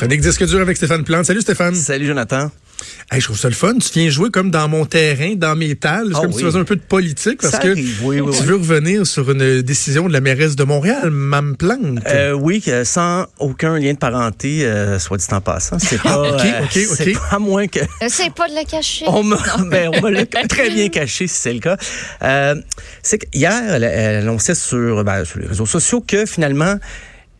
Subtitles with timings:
[0.00, 1.26] Chronique Disque dur avec Stéphane Plante.
[1.26, 1.74] Salut Stéphane.
[1.74, 2.50] Salut Jonathan.
[3.12, 3.74] Hey, je trouve ça le fun.
[3.74, 6.12] Tu viens jouer comme dans mon terrain, dans mes talles.
[6.12, 8.16] C'est Ah comme si tu faisais un peu de politique parce Ça que oui, oui,
[8.16, 8.46] tu oui.
[8.46, 11.98] veux revenir sur une décision de la mairesse de Montréal, Mme Plante.
[12.06, 15.78] Euh, oui, que sans aucun lien de parenté, euh, soit dit en passant.
[15.78, 16.96] C'est pas, ok, euh, ok, ok.
[16.96, 19.04] c'est pas à moins que Essaye pas de le cacher.
[19.06, 19.36] on me,
[19.68, 21.76] ben, on me l'a très bien caché si c'est le cas.
[22.22, 22.54] Euh,
[23.02, 26.76] c'est qu'hier, elle, elle annonçait sur, ben, sur les réseaux sociaux que finalement,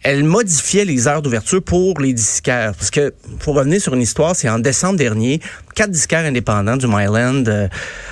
[0.03, 2.75] elle modifiait les heures d'ouverture pour les disquaires.
[2.75, 5.41] Parce que, pour revenir sur une histoire, c'est en décembre dernier,
[5.75, 7.69] quatre disquaires indépendants du Myland euh,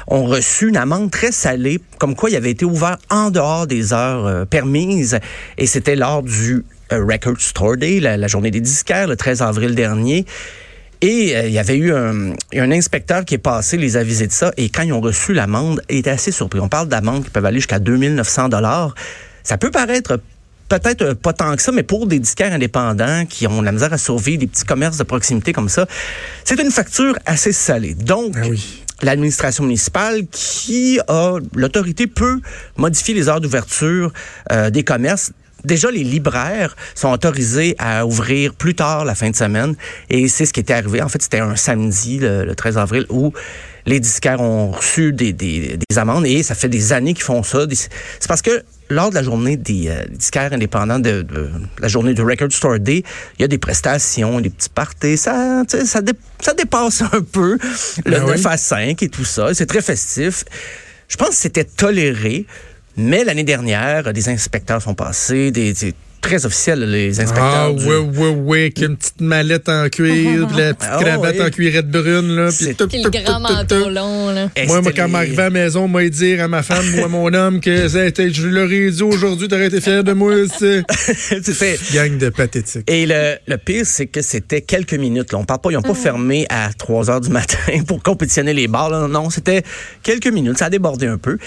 [0.07, 3.93] ont reçu une amende très salée, comme quoi il avait été ouvert en dehors des
[3.93, 5.19] heures euh, permises.
[5.57, 9.75] Et c'était lors du euh, Record Store Day, la, journée des disquaires, le 13 avril
[9.75, 10.27] dernier.
[11.01, 14.27] Et euh, il y avait eu un, un inspecteur qui est passé, les a visés
[14.27, 16.61] de ça, et quand ils ont reçu l'amende, ils étaient assez surpris.
[16.61, 18.95] On parle d'amendes qui peuvent aller jusqu'à 2900 dollars.
[19.43, 20.21] Ça peut paraître
[20.69, 23.93] peut-être euh, pas tant que ça, mais pour des disquaires indépendants qui ont la misère
[23.93, 25.87] à survivre, des petits commerces de proximité comme ça,
[26.45, 27.95] c'est une facture assez salée.
[27.95, 28.83] Donc, Ah oui.
[29.03, 32.41] l'administration municipale qui a l'autorité peut
[32.77, 34.13] modifier les heures d'ouverture
[34.53, 35.33] euh, des commerces.
[35.65, 39.75] Déjà, les libraires sont autorisés à ouvrir plus tard la fin de semaine.
[40.09, 41.03] Et c'est ce qui était arrivé.
[41.03, 43.33] En fait, c'était un samedi, le, le 13 avril, où
[43.89, 46.27] les disquaires ont reçu des, des, des amendes.
[46.27, 47.67] Et ça fait des années qu'ils font ça.
[47.71, 51.51] C'est parce que lors de la journée des euh, disquaires indépendants, de, de
[51.81, 53.03] la journée du Record Store Day,
[53.39, 55.17] il y a des prestations, des petits parties.
[55.17, 57.59] Ça, ça, dé- ça dépasse un peu
[58.05, 58.31] le Ben oui.
[58.33, 59.53] 9 à 5 et tout ça.
[59.55, 60.45] C'est très festif.
[61.09, 62.47] Je pense que c'était toléré,
[62.97, 67.71] mais l'année dernière, des inspecteurs sont passés, des, des- très officiels, les inspecteurs.
[67.71, 70.99] Ah, du- ouais, ouais, ouais, avec une petite mallette en cuir, puis la petite Ah,
[71.01, 71.43] cravate oui.
[71.47, 72.49] en cuirette brune, là.
[72.49, 73.91] puis C'est- tout, Puis tout, le grand tout, tout, manteau tout.
[73.91, 74.49] long, là.
[74.67, 77.33] Moi, quand les- m'arrivais à la maison, moi, dire à ma femme ou à mon
[77.33, 80.35] homme que ça a été- je leur ai dit aujourd'hui, t'aurais été fier de moi,
[80.59, 80.83] c'est
[81.43, 82.91] C'était- gang de pathétique.
[82.91, 85.33] Et le, le pire, c'est que c'était quelques minutes.
[85.33, 85.39] Là.
[85.39, 87.57] On parle pas, ils n'ont pas fermé à 3 heures du matin
[87.87, 88.91] pour compétitionner les bars.
[88.91, 89.07] là.
[89.09, 89.63] Non, c'était
[90.03, 90.59] quelques minutes.
[90.59, 91.39] Ça a débordé un peu.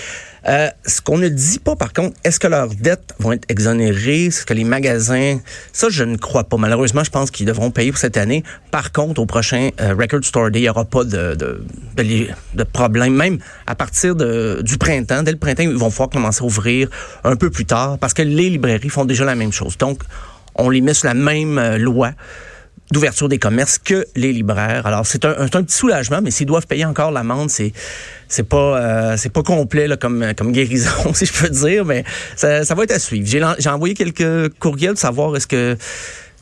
[0.47, 4.25] Euh, ce qu'on ne dit pas, par contre, est-ce que leurs dettes vont être exonérées?
[4.25, 5.38] Est-ce que les magasins...
[5.72, 6.57] Ça, je ne crois pas.
[6.57, 8.44] Malheureusement, je pense qu'ils devront payer pour cette année.
[8.72, 11.63] Par contre, au prochain euh, Record Store Day, il n'y aura pas de, de,
[11.96, 13.13] de, de problème.
[13.13, 13.38] Même
[13.68, 16.90] à partir de, du printemps, dès le printemps, ils vont pouvoir commencer à ouvrir
[17.23, 19.78] un peu plus tard parce que les librairies font déjà la même chose.
[19.78, 20.02] Donc,
[20.56, 22.12] on les met sur la même euh, loi
[22.91, 24.85] d'ouverture des commerces que les libraires.
[24.85, 27.72] Alors c'est un, c'est un petit soulagement, mais s'ils doivent payer encore l'amende, c'est
[28.28, 32.03] c'est pas euh, c'est pas complet là, comme comme guérison si je peux dire, mais
[32.35, 33.28] ça, ça va être à suivre.
[33.28, 35.78] J'ai j'ai envoyé quelques courriels de savoir est-ce que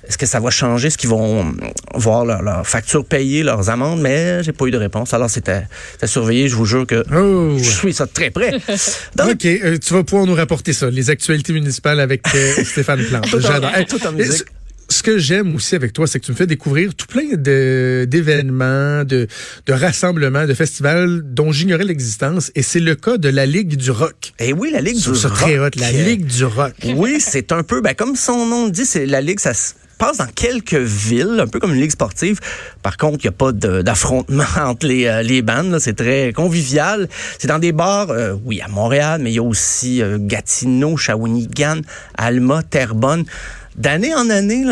[0.08, 1.54] est-ce que ça va changer, est-ce qu'ils vont
[1.94, 5.14] voir leur, leur facture payée, leurs amendes, mais j'ai pas eu de réponse.
[5.14, 5.62] Alors c'était
[6.02, 7.56] à surveiller, je vous jure que Oh.
[7.60, 8.52] je suis ça de très près.
[9.16, 13.04] Donc, OK, euh, tu vas pouvoir nous rapporter ça, les actualités municipales avec euh, Stéphane
[13.06, 13.26] Plante.
[13.30, 13.76] Tout en- J'adore.
[13.76, 13.86] Hey,
[14.90, 18.06] ce- que j'aime aussi avec toi, c'est que tu me fais découvrir tout plein de-
[18.08, 19.28] d'événements, de,
[19.66, 22.52] de rassemblements, de festivals dont j'ignorais l'existence.
[22.56, 24.34] Et c'est le cas de la Ligue du Rock.
[24.40, 25.76] et oui, la Ligue du ça très hot, rock.
[25.76, 26.74] la Ligue du Rock.
[26.96, 29.74] Oui, c'est un peu, ben, comme son nom le dit, c'est la ligue, ça se
[29.98, 32.40] passe dans quelques villes, un peu comme une ligue sportive.
[32.82, 35.78] Par contre, il n'y a pas d'affrontement entre les, euh, les bandes.
[35.80, 37.10] C'est très convivial.
[37.38, 40.96] C'est dans des bars, euh, oui, à Montréal, mais il y a aussi euh, Gatineau,
[40.96, 41.82] Shawinigan,
[42.18, 43.26] Alma, Terrebonne.
[43.80, 44.66] D'année en année,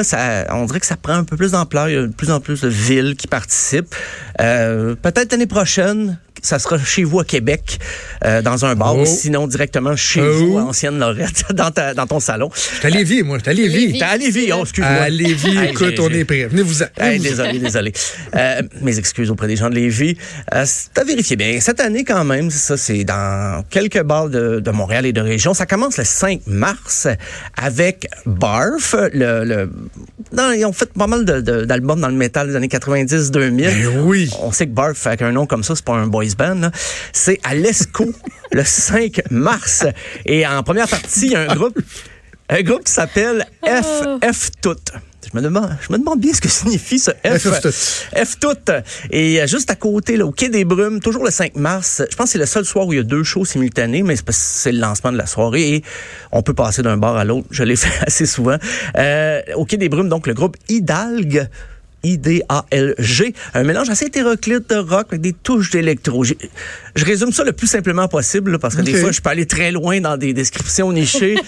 [0.49, 1.87] on dirait que ça prend un peu plus d'ampleur.
[1.87, 3.95] Il y a de plus en plus de villes qui participent.
[4.41, 7.79] Euh, Peut-être l'année prochaine, ça sera chez vous à Québec,
[8.25, 9.01] euh, dans un bar, Oh.
[9.01, 10.33] ou sinon directement chez Oh.
[10.33, 12.49] vous à Ancienne-Lorette, dans, ta- dans ton salon.
[12.75, 13.77] J'étais à Lévis, moi, j'étais à Lévis.
[13.87, 13.99] Lévis.
[13.99, 14.91] T'es à Lévis, oh, excuse-moi.
[14.93, 16.39] À Lévis, Hey, écoute, on est prêts.
[16.39, 16.85] Hey, Venez-vous-en.
[17.21, 17.93] désolé, désolé.
[18.35, 20.17] Euh, mes excuses auprès des gens de Lévis.
[20.53, 21.59] Euh, c'est à vérifier bien.
[21.59, 25.21] Cette année, quand même, c'est ça, c'est dans quelques bars de, de Montréal et de
[25.21, 25.53] région.
[25.53, 27.07] Ça commence le 5 mars
[27.55, 28.95] avec Barf.
[29.13, 29.69] Le, le-
[30.33, 33.55] non, ils ont fait pas mal de- de- d'albums dans le métal des années 90-2000.
[33.57, 34.29] Ben oui.
[34.41, 36.71] On sait que Barf, avec un nom comme ça, c'est pas un boys.
[37.13, 38.11] C'est à l'ESCO
[38.51, 39.85] le 5 mars.
[40.25, 41.79] Et en première partie, il y a un groupe,
[42.49, 44.75] un groupe qui s'appelle F, F Tout.
[45.31, 47.47] Je me demande, je me demande bien ce que signifie ce F.
[48.15, 48.55] F tout.
[49.11, 52.15] Et euh, juste à côté, là, au Quai des Brumes, toujours le 5 mars, je
[52.15, 54.71] pense que c'est le seul soir où il y a deux shows simultanés, mais c'est
[54.71, 55.83] le lancement de la soirée et
[56.31, 57.47] on peut passer d'un bar à l'autre.
[57.51, 58.57] Je l'ai fait assez souvent.
[58.97, 61.49] Euh, au Quai des Brumes, donc le groupe Hidalgue.
[62.03, 66.23] I-D-A-L-G, un mélange assez hétéroclite de rock avec des touches d'électro.
[66.23, 66.33] Je,
[66.95, 69.45] je résume ça le plus simplement possible là, parce que des fois je peux aller
[69.45, 71.35] très loin dans des descriptions nichées.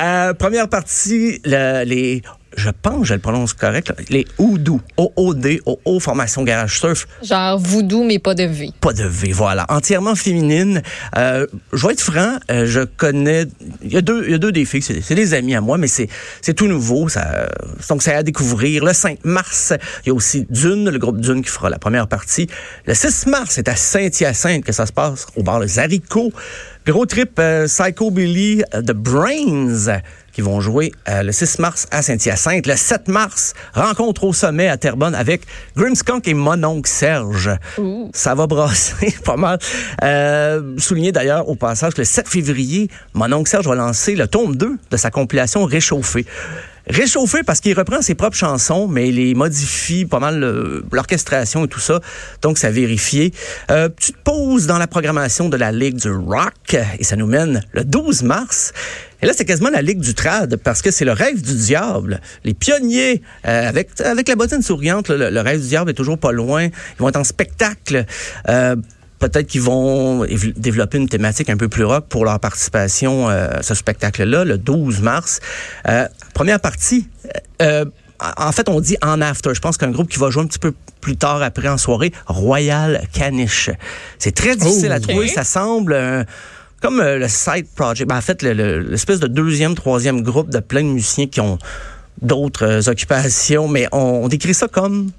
[0.00, 2.22] Euh, première partie, le- les
[2.56, 7.58] je pense, je le prononce correct, là, les Oudou, O-O-D, O-O, formation garage surf, Genre
[7.58, 8.72] voodoo, mais pas de vie.
[8.80, 10.82] pas de V, voilà, entièrement féminine.
[11.16, 13.46] Euh, je vais être franc, euh, je connais,
[13.82, 15.78] il y a deux, il y a deux des filles, c'est des amis à moi,
[15.78, 16.08] mais c'est
[16.40, 17.48] c'est tout nouveau, ça,
[17.88, 18.84] donc c'est à découvrir.
[18.84, 19.72] Le 5 mars,
[20.04, 22.48] il y a aussi Dune, le groupe Dune qui fera la première partie.
[22.86, 26.32] Le 6 mars, c'est à Saint-Hyacinthe que ça se passe, au bar Les Haricots.
[26.84, 30.00] Gros trip euh, Psycho Billy, euh, The Brains
[30.32, 32.66] qui vont jouer euh, le 6 mars à Saint-Hyacinthe.
[32.66, 35.42] Le 7 mars, rencontre au sommet à Terrebonne avec
[35.76, 37.50] Grimskunk et Mononcle Serge.
[38.12, 39.58] Ça va brasser pas mal.
[40.02, 44.56] Euh, souligner d'ailleurs au passage que le 7 février, Mononcle Serge va lancer le tome
[44.56, 46.26] 2 de sa compilation Réchauffé.
[46.88, 51.64] Réchauffé parce qu'il reprend ses propres chansons, mais il les modifie pas mal euh, l'orchestration
[51.64, 52.00] et tout ça.
[52.42, 53.32] Donc, ça a vérifié.
[53.70, 57.64] Euh, petite pause dans la programmation de la Ligue du Rock et ça nous mène
[57.72, 58.72] le 12 mars.
[59.22, 62.20] Et là, c'est quasiment la Ligue du Trad parce que c'est le rêve du diable.
[62.44, 66.18] Les pionniers, euh, avec, avec la bottine souriante, le, le rêve du diable est toujours
[66.18, 66.64] pas loin.
[66.64, 68.04] Ils vont être en spectacle.
[69.22, 73.48] Peut-être qu'ils vont év- développer une thématique un peu plus rock pour leur participation euh,
[73.58, 75.38] à ce spectacle-là, le 12 mars.
[75.88, 77.08] Euh, première partie,
[77.62, 77.84] euh,
[78.36, 79.50] en fait, on dit en after.
[79.54, 82.12] Je pense qu'un groupe qui va jouer un petit peu plus tard après en soirée,
[82.26, 83.70] Royal Caniche.
[84.18, 84.94] C'est très difficile Oh.
[84.96, 85.28] à trouver.
[85.28, 86.26] Ça semble
[86.80, 88.08] comme le side project.
[88.08, 91.40] Ben, en fait, le- le- l'espèce de deuxième, troisième groupe de plein de musiciens qui
[91.40, 91.58] ont
[92.20, 95.10] d'autres occupations, mais on, on décrit ça comme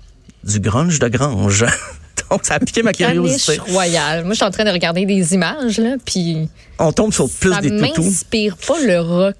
[0.43, 1.65] du grunge de grange.
[2.31, 3.59] Donc, ça a piqué ma curiosité.
[3.69, 4.23] Royale.
[4.23, 6.49] Moi, je suis en train de regarder des images, là, puis
[6.79, 8.01] On tombe sur plus ça des toutous.
[8.03, 9.35] m'inspire pas le rock.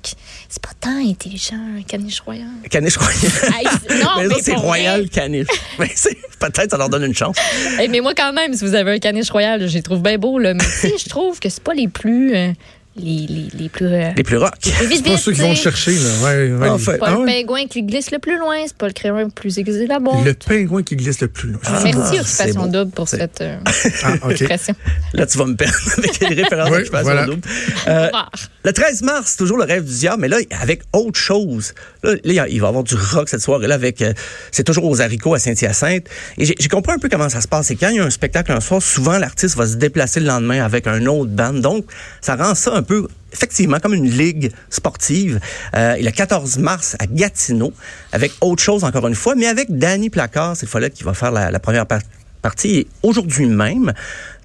[0.49, 2.47] C'est pas tant intelligent, un caniche royal.
[2.69, 3.15] Caniche royal.
[3.59, 3.65] Hey,
[4.01, 5.47] non, mais mais ça, c'est royal caniche.
[5.79, 7.37] Mais c'est- peut-être ça leur donne une chance.
[7.79, 10.17] Hey, mais moi, quand même, si vous avez un caniche royal, je les trouve bien
[10.17, 10.53] beaux, là.
[10.53, 12.35] Mais tu je trouve que c'est pas les plus.
[12.35, 12.51] euh,
[12.95, 13.87] les, les, les plus.
[13.87, 14.53] euh, Les plus rock.
[14.61, 16.09] C'est pas ceux qui vont chercher, là.
[16.23, 16.69] Ouais, ouais.
[16.69, 16.91] Enfin.
[16.93, 17.25] C'est pas Ah le ouais?
[17.41, 20.11] pingouin qui glisse le plus loin, c'est pas le crayon le plus aiguisé là-bas.
[20.23, 21.61] Le pingouin qui glisse le plus loin.
[21.83, 22.67] Merci, Ah, c'est Occupation beau.
[22.67, 23.57] Double, pour cette euh,
[24.03, 24.13] Ah.
[25.13, 27.25] Là, tu vas me perdre avec les références Oui, d'occupation voilà.
[27.25, 27.41] double.
[27.87, 28.09] Euh,
[28.63, 31.73] le 13 mars, toujours le rêve du diable, mais là, avec autre chose.
[32.03, 34.13] Là, là, il va y avoir du rock cette soirée-là avec, euh,
[34.51, 36.07] c'est toujours aux haricots à Saint-Hyacinthe.
[36.37, 37.67] Et j'ai j'ai compris un peu comment ça se passe.
[37.67, 40.27] C'est quand il y a un spectacle un soir, souvent l'artiste va se déplacer le
[40.27, 41.53] lendemain avec un autre band.
[41.53, 41.85] Donc,
[42.21, 45.39] ça rend ça un peu, effectivement, comme une ligue sportive.
[45.75, 47.73] Euh, le 14 mars à Gatineau,
[48.11, 51.31] avec autre chose encore une fois, mais avec Danny Placard, cette fois-là, qui va faire
[51.31, 52.07] la, première partie
[52.41, 52.79] partie.
[52.79, 53.93] Et aujourd'hui même,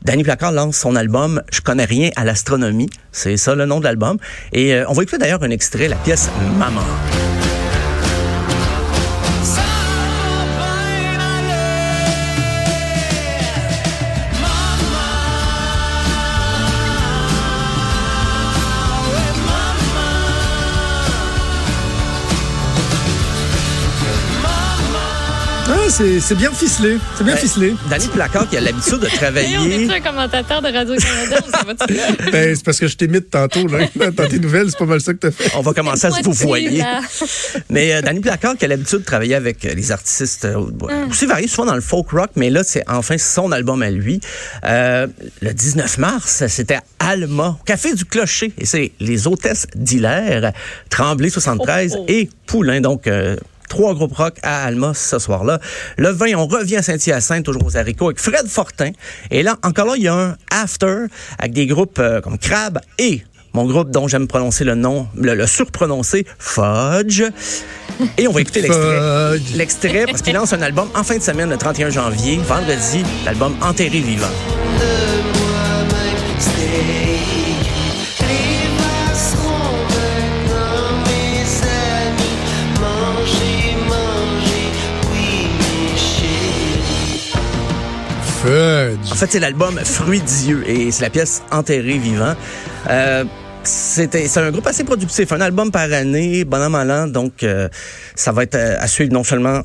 [0.02, 2.88] Danny Placard lance son album Je connais rien à l'astronomie.
[3.10, 4.18] C'est ça le nom de l'album.
[4.52, 6.84] Et euh, on va écouter d'ailleurs un extrait, la pièce Maman.
[26.20, 26.96] C'est bien ficelé.
[27.16, 27.40] C'est bien Ouais.
[27.40, 27.74] ficelé.
[27.90, 29.84] Danny Placard qui a l'habitude de Hey, on travailler.
[29.84, 32.06] est un commentateur de Radio-Canada, ça va-tu bien?
[32.30, 33.78] Ben, c'est parce que je t'imite tantôt, là.
[34.12, 35.50] Dans tes nouvelles, c'est pas mal ça que t'as fait.
[35.56, 36.78] On va commencer à se vous voyer.
[36.78, 37.00] Là.
[37.70, 40.60] Mais euh, Danny Placard qui a l'habitude de travailler avec euh, les artistes euh,
[41.10, 44.20] aussi variés, souvent dans le folk rock, mais là, c'est enfin son album à lui.
[44.64, 45.08] Euh,
[45.42, 48.52] le 19 mars, c'était Alma, au Café du Clocher.
[48.58, 50.52] Et c'est les hôtesses d'Hilaire,
[50.90, 52.04] Tremblay 73 Oh, oh.
[52.08, 52.80] et Poulain.
[52.80, 53.36] Donc, euh,
[53.68, 55.60] Trois groupes rock à Alma ce soir-là.
[55.96, 58.92] Le 20, on revient à Saint-Hyacinthe, toujours aux haricots, avec Fred Fortin.
[59.30, 61.06] Et là, encore là, il y a un after
[61.38, 63.22] avec des groupes euh, comme Crab et
[63.54, 67.22] mon groupe dont j'aime prononcer le nom, le, le surprononcer, Fudge.
[68.16, 69.38] Et on va écouter l'extrait.
[69.54, 73.54] L'extrait, parce qu'il lance un album en fin de semaine, le 31 janvier, vendredi, l'album
[73.62, 74.26] Enterré vivant.
[88.48, 92.34] En fait, c'est l'album Fruit Dieu et c'est la pièce Enterré vivant.
[92.88, 93.24] Euh,
[93.62, 97.68] c'est un groupe assez productif, un album par année, bon an mal an, donc euh,
[98.14, 99.60] ça va être euh, à suivre non seulement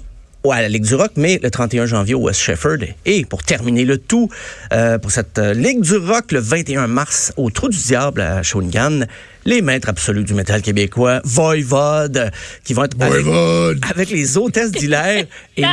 [0.51, 2.79] à la Ligue du Rock, mais le 31 janvier au West Shefford.
[3.05, 4.29] Et pour terminer le tout,
[4.73, 8.43] euh, pour cette euh, Ligue du Rock, le 21 mars, au Trou du Diable à
[8.43, 9.01] Shawinigan,
[9.45, 12.31] les maîtres absolus du métal québécois, Voivode,
[12.63, 13.81] qui vont être avec, Voivode.
[13.89, 15.25] avec les hôtesses d'Hilaire
[15.57, 15.63] et,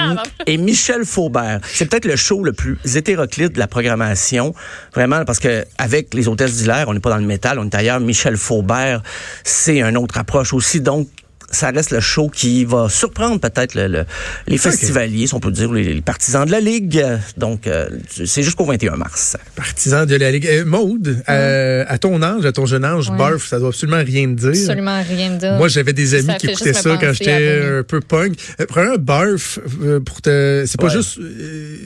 [0.46, 1.60] et Michel Faubert.
[1.64, 4.54] C'est peut-être le show le plus hétéroclite de la programmation,
[4.94, 7.74] vraiment, parce que avec les hôtesses d'Hilaire, on n'est pas dans le métal, on est
[7.74, 8.00] ailleurs.
[8.00, 9.02] Michel Faubert,
[9.44, 11.08] c'est une autre approche aussi, donc
[11.50, 14.04] ça reste le show qui va surprendre peut-être le, le-
[14.46, 17.04] les festivaliers, si on peut dire, les, les partisans de la Ligue.
[17.36, 17.88] Donc, euh,
[18.24, 19.36] c'est jusqu'au 21 mars.
[19.56, 20.46] Partisan de la Ligue.
[20.46, 23.16] Euh, Maude, euh, à ton âge, à ton jeune âge, Ouais.
[23.18, 24.48] barf, ça doit absolument rien te dire.
[24.50, 25.52] Absolument rien de dire.
[25.54, 28.34] Moi, j'avais des amis Ça qui écoutaient ça quand j'étais un peu punk.
[28.60, 30.64] Euh, Prends un barf euh, pour te.
[30.66, 30.92] C'est pas Ouais.
[30.92, 31.18] juste.
[31.18, 31.76] euh,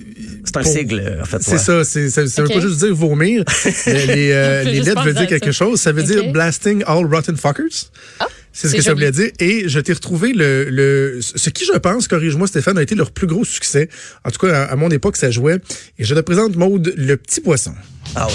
[0.44, 1.42] C'est un pour- sigle, en fait.
[1.42, 1.59] C'est ouais.
[1.59, 3.44] ça, c'est, ça, ça veut pas juste dire vomir.
[3.87, 5.64] Les euh, lettres veulent dire quelque ça.
[5.64, 5.80] chose.
[5.80, 7.90] Ça veut dire blasting all rotten fuckers.
[8.21, 9.30] Ah, c'est ce que ça voulait dire.
[9.40, 13.11] Et je t'ai retrouvé le, le, ce qui, je pense, corrige-moi Stéphane, a été leur
[13.11, 13.88] plus gros succès.
[14.25, 15.58] En tout cas, à, à mon époque, ça jouait.
[15.99, 17.75] Et je te présente Maude, le petit poisson.
[18.14, 18.34] Ah oui.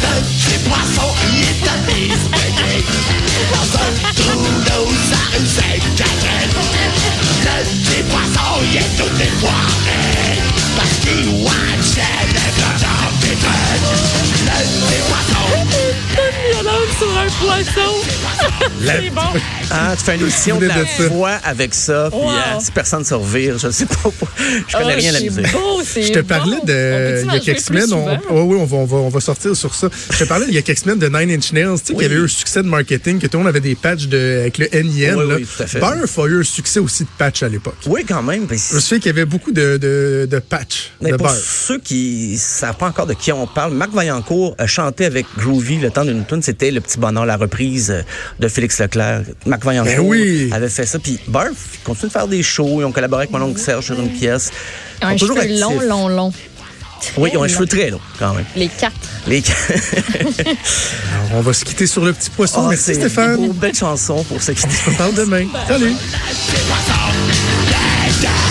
[0.00, 1.42] petit poisson, il
[3.16, 3.19] est
[18.98, 19.20] C'est bon.
[19.70, 22.28] Ah, tu fais une émission de la voix avec ça, puis Wow.
[22.30, 23.94] euh, si personne se revire, je sais pas.
[24.68, 25.52] Je connais Ah, rien à la c'est musique.
[25.52, 27.24] beau, c'est Je te parlais de.
[27.24, 29.54] Il y a quelques semaines, on, on- oui, on va, on, va, on va sortir
[29.56, 29.88] sur ça.
[30.10, 32.02] Je te parlais il y a quelques semaines de Nine Inch Nails, tu sais, qu'il
[32.02, 34.40] y avait eu un succès de marketing, que tout le monde avait des patchs de,
[34.40, 35.16] avec le NIN.
[35.16, 35.34] Oui, là.
[35.36, 35.78] oui, tout à fait.
[35.78, 37.76] Barf a eu un succès aussi de patch à l'époque.
[37.86, 38.46] Oui, quand même.
[38.46, 41.30] puis Je me souviens qu'il y avait beaucoup de, de, de patchs Mais de pour
[41.30, 45.76] ceux qui savent pas encore de qui on parle, Marc Vaillancourt a chanté avec Groovy
[45.78, 46.42] le temps d'une tune.
[46.42, 47.94] C'était Le Petit Bonheur, la reprise
[48.40, 49.22] de Félix Leclerc.
[49.46, 50.50] Marc Vaillancourt Ben oui.
[50.52, 50.98] avait fait ça.
[50.98, 52.80] Puis Barf il continue de faire des shows.
[52.80, 54.50] Ils ont collaboré avec mon oncle Serge sur une pièce.
[55.02, 56.32] Ils Un toujours cheveu long, long, long.
[57.16, 58.44] Oui, ils ont un cheveu très long, quand même.
[58.54, 58.92] Les quatre.
[59.26, 59.42] Les...
[60.44, 60.54] Alors,
[61.32, 62.60] on va se quitter sur le petit poisson.
[62.64, 63.42] Oh, Merci c'est Stéphane.
[63.42, 65.46] une belle chanson pour ceux qui On se parle demain.
[65.66, 65.94] Salut.